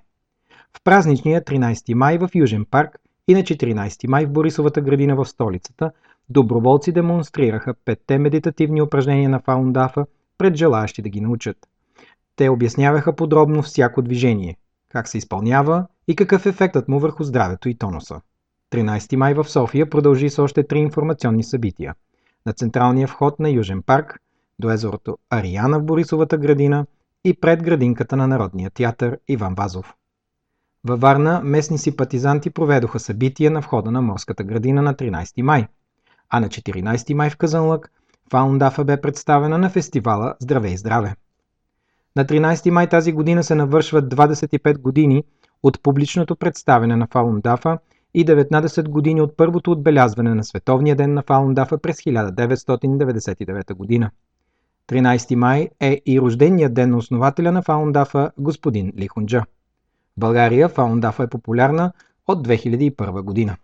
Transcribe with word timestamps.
в 0.76 0.82
празничния 0.84 1.44
13 1.44 1.94
май 1.94 2.18
в 2.18 2.30
Южен 2.34 2.64
парк 2.64 2.98
и 3.28 3.34
на 3.34 3.40
14 3.40 4.06
май 4.08 4.26
в 4.26 4.32
Борисовата 4.32 4.80
градина 4.80 5.16
в 5.16 5.24
столицата 5.24 5.90
доброволци 6.28 6.92
демонстрираха 6.92 7.74
петте 7.84 8.18
медитативни 8.18 8.82
упражнения 8.82 9.28
на 9.28 9.40
Фаундафа 9.40 10.06
пред 10.38 10.56
желаящи 10.56 11.02
да 11.02 11.08
ги 11.08 11.20
научат. 11.20 11.56
Те 12.36 12.48
обясняваха 12.48 13.16
подробно 13.16 13.62
всяко 13.62 14.02
движение, 14.02 14.56
как 14.88 15.08
се 15.08 15.18
изпълнява 15.18 15.86
и 16.08 16.16
какъв 16.16 16.46
е 16.46 16.48
ефектът 16.48 16.88
му 16.88 16.98
върху 16.98 17.24
здравето 17.24 17.68
и 17.68 17.74
тонуса. 17.74 18.20
13 18.72 19.16
май 19.16 19.34
в 19.34 19.44
София 19.44 19.90
продължи 19.90 20.30
с 20.30 20.38
още 20.38 20.66
три 20.66 20.78
информационни 20.78 21.44
събития. 21.44 21.94
На 22.46 22.52
централния 22.52 23.08
вход 23.08 23.40
на 23.40 23.50
Южен 23.50 23.82
парк, 23.82 24.20
до 24.58 24.70
езерото 24.70 25.18
Ариана 25.30 25.78
в 25.78 25.84
Борисовата 25.84 26.38
градина 26.38 26.86
и 27.24 27.34
пред 27.34 27.62
градинката 27.62 28.16
на 28.16 28.26
Народния 28.26 28.70
театър 28.70 29.18
Иван 29.28 29.54
Вазов. 29.54 29.94
Във 30.88 31.00
Варна 31.00 31.40
местни 31.44 31.78
симпатизанти 31.78 32.50
проведоха 32.50 32.98
събития 32.98 33.50
на 33.50 33.60
входа 33.60 33.90
на 33.90 34.02
морската 34.02 34.44
градина 34.44 34.82
на 34.82 34.94
13 34.94 35.42
май, 35.42 35.66
а 36.30 36.40
на 36.40 36.48
14 36.48 37.14
май 37.14 37.30
в 37.30 37.36
Казанлък 37.36 37.92
Фаундафа 38.30 38.84
бе 38.84 39.00
представена 39.00 39.58
на 39.58 39.70
фестивала 39.70 40.34
Здраве 40.40 40.68
и 40.68 40.76
здраве. 40.76 41.14
На 42.16 42.24
13 42.24 42.70
май 42.70 42.88
тази 42.88 43.12
година 43.12 43.44
се 43.44 43.54
навършват 43.54 44.14
25 44.14 44.78
години 44.78 45.24
от 45.62 45.82
публичното 45.82 46.36
представяне 46.36 46.96
на 46.96 47.06
Фаундафа 47.06 47.78
и 48.14 48.26
19 48.26 48.88
години 48.88 49.20
от 49.20 49.36
първото 49.36 49.70
отбелязване 49.70 50.34
на 50.34 50.44
Световния 50.44 50.96
ден 50.96 51.14
на 51.14 51.22
Фаундафа 51.22 51.78
през 51.78 51.96
1999 51.96 53.74
година. 53.74 54.10
13 54.88 55.34
май 55.34 55.68
е 55.80 56.00
и 56.06 56.20
рожденият 56.20 56.74
ден 56.74 56.90
на 56.90 56.96
основателя 56.96 57.52
на 57.52 57.62
Фаундафа, 57.62 58.30
господин 58.38 58.92
Лихунджа. 58.98 59.42
България 60.18 60.68
Фаундафа 60.68 61.22
е 61.22 61.26
популярна 61.26 61.92
от 62.28 62.48
2001 62.48 63.22
година. 63.22 63.56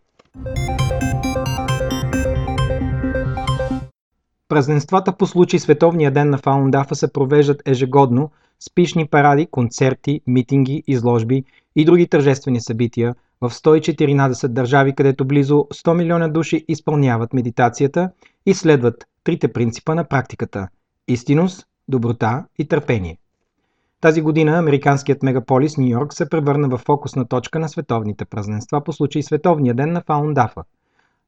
Празненствата 4.48 5.16
по 5.16 5.26
случай 5.26 5.60
Световния 5.60 6.10
ден 6.10 6.31
на 6.31 6.38
Фаундафа 6.38 6.94
се 6.94 7.12
провеждат 7.12 7.62
ежегодно 7.69 8.31
с 8.60 8.75
пишни 8.75 9.06
паради, 9.06 9.47
концерти, 9.47 10.20
митинги, 10.26 10.82
изложби 10.87 11.44
и 11.76 11.84
други 11.84 12.09
тържествени 12.09 12.60
събития 12.60 13.14
в 13.41 13.50
114 13.50 14.48
държави, 14.48 14.94
където 14.94 15.25
близо 15.25 15.54
100 15.54 15.97
милиона 15.97 16.28
души 16.28 16.64
изпълняват 16.69 17.32
медитацията 17.32 18.10
и 18.47 18.54
следват 18.54 19.04
трите 19.25 19.53
принципа 19.53 19.94
на 19.94 20.04
практиката– 20.04 20.69
истинност, 21.09 21.66
доброта 21.88 22.44
и 22.59 22.69
търпение. 22.69 23.19
Тази 24.04 24.22
година 24.22 24.59
американският 24.59 25.22
мегаполис 25.22 25.76
Нью 25.76 25.88
Йорк 25.88 26.15
се 26.15 26.28
превърна 26.28 26.69
в 26.69 26.78
фокусна 26.78 27.28
точка 27.28 27.59
на 27.59 27.69
световните 27.69 28.25
празненства 28.25 28.84
по 28.84 28.92
случай 28.92 29.22
Световния 29.22 29.75
ден 29.75 29.92
на 29.92 30.03
Фаундафа. 30.06 30.62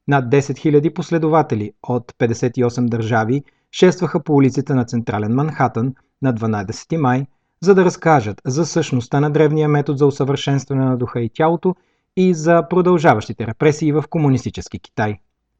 Над 0.07 0.25
10 0.25 0.39
000 0.39 0.93
последователи 0.93 1.71
от 1.83 2.11
58 2.19 2.89
държави 2.89 3.43
шестваха 3.71 4.23
по 4.23 4.33
улиците 4.33 4.73
на 4.73 4.85
Централен 4.85 5.33
Манхатън 5.33 5.93
на 6.21 6.33
12 6.33 6.97
май, 6.97 7.25
за 7.61 7.75
да 7.75 7.85
разкажат 7.85 8.41
за 8.45 8.65
същността 8.65 9.19
на 9.19 9.31
древния 9.31 9.69
метод 9.69 9.97
за 9.97 10.05
усъвършенстване 10.05 10.85
на 10.85 10.97
духа 10.97 11.21
и 11.21 11.29
тялото 11.29 11.75
и 12.17 12.33
за 12.33 12.63
продължаващите 12.69 13.47
репресии 13.47 13.91
в 13.91 14.03
комунистически 14.09 14.79
Китай. 14.79 15.15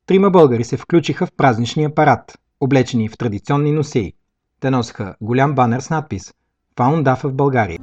Трима 0.05 0.29
българи 0.29 0.63
се 0.63 0.77
включиха 0.77 1.25
в 1.25 1.31
празничния 1.37 1.95
парад, 1.95 2.37
облечени 2.59 3.09
в 3.09 3.17
традиционни 3.17 3.71
носии. 3.71 4.13
Те 4.59 4.69
носеха 4.69 5.15
голям 5.21 5.55
банер 5.55 5.79
с 5.79 5.89
надпис– 5.89 6.33
Фаундафа 6.77 7.29
в 7.29 7.33
България. 7.33 7.79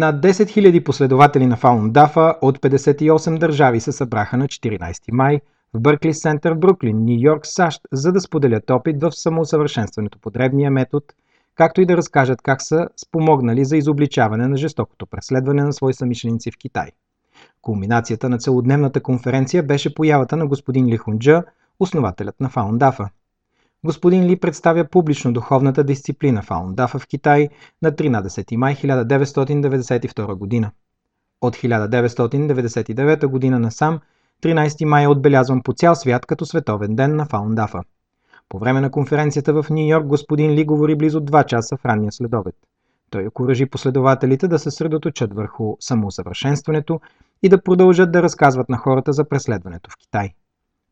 Над 0.00 0.22
10 0.22 0.32
000 0.32 0.84
последователи 0.84 1.46
на 1.46 1.56
Фаундафа 1.56 2.34
от 2.42 2.58
58 2.58 3.38
държави 3.38 3.80
се 3.80 3.92
събраха 3.92 4.36
на 4.36 4.46
14 4.46 5.12
май 5.12 5.40
в 5.74 5.80
Бъркли 5.80 6.14
Сентър 6.14 6.52
в 6.52 6.58
Бруклин, 6.58 7.04
Нью 7.04 7.16
Йорк, 7.20 7.46
САЩ, 7.46 7.80
за 7.92 8.12
да 8.12 8.20
споделят 8.20 8.70
опит 8.70 9.02
в 9.02 9.12
самоусъвършенстването 9.12 10.18
по 10.18 10.30
древния 10.30 10.70
метод, 10.70 11.06
както 11.54 11.80
и 11.80 11.86
да 11.86 11.96
разкажат 11.96 12.42
как 12.42 12.62
са 12.62 12.88
спомогнали 12.96 13.64
за 13.64 13.76
изобличаване 13.76 14.46
на 14.46 14.56
жестокото 14.56 15.06
преследване 15.06 15.62
на 15.62 15.72
свои 15.72 15.94
самишленици 15.94 16.50
в 16.50 16.58
Китай. 16.58 16.90
Кулминацията 17.62 18.28
на 18.28 18.38
целодневната 18.38 19.00
конференция 19.00 19.62
беше 19.62 19.94
появата 19.94 20.36
на 20.36 20.46
господин 20.46 20.86
Лихунджа, 20.86 21.42
основателят 21.80 22.40
на 22.40 22.48
Фаундафа. 22.48 23.08
Господин 23.84 24.24
Ли 24.24 24.36
представя 24.36 24.84
публично 24.84 25.32
духовната 25.32 25.84
дисциплина 25.84 26.42
Фаундафа 26.42 26.98
в 26.98 27.06
Китай 27.06 27.48
на 27.82 27.92
13 27.92 28.56
май 28.56 28.74
1992 28.74 30.34
година. 30.34 30.70
От 31.41 31.56
1999 31.56 33.26
година 33.26 33.58
насам 33.58 34.00
13 34.42 34.84
май 34.84 35.04
е 35.04 35.08
отбелязван 35.08 35.62
по 35.62 35.72
цял 35.72 35.94
свят 35.94 36.26
като 36.26 36.46
световен 36.46 36.96
ден 36.96 37.16
на 37.16 37.26
Фаундафа. 37.26 37.80
По 38.48 38.58
време 38.58 38.80
на 38.80 38.91
конференцията 38.91 39.62
в 39.62 39.70
Нью 39.70 39.88
Йорк 39.88 40.06
господин 40.06 40.50
Ли 40.50 40.64
говори 40.64 40.97
близо 40.97 41.20
2 41.20 41.47
часа 41.47 41.76
в 41.76 41.84
ранния 41.84 42.12
следобед. 42.12 42.54
Той 43.10 43.27
окоръжи 43.27 43.66
последователите 43.66 44.48
да 44.48 44.59
се 44.59 44.71
средоточат 44.71 45.34
върху 45.34 45.77
самоусъвършенстването 45.80 47.00
и 47.42 47.48
да 47.48 47.62
продължат 47.62 48.12
да 48.12 48.22
разказват 48.22 48.68
на 48.68 48.77
хората 48.77 49.12
за 49.12 49.28
преследването 49.28 49.91
в 49.91 49.97
Китай. 49.97 50.34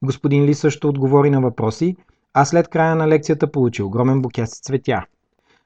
Господин 0.02 0.44
Ли 0.44 0.54
също 0.54 0.88
отговори 0.88 1.30
на 1.30 1.40
въпроси, 1.40 1.96
а 2.34 2.44
след 2.44 2.68
края 2.68 2.96
на 2.96 3.08
лекцията 3.08 3.52
получи 3.52 3.82
огромен 3.82 4.22
букет 4.22 4.48
с 4.48 4.60
цветя. 4.60 5.04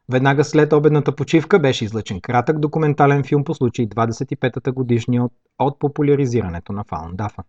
Веднага 0.08 0.44
след 0.44 0.72
обедната 0.72 1.16
почивка 1.16 1.58
беше 1.58 1.84
излъчен 1.84 2.20
кратък 2.20 2.58
документален 2.58 3.24
филм 3.24 3.44
по 3.44 3.54
случай 3.54 3.88
25-та 3.88 4.72
годишния 4.72 5.24
от, 5.24 5.32
от 5.58 5.78
популяризирането 5.78 6.72
на 6.72 6.84
Фаундафа. 6.84 7.42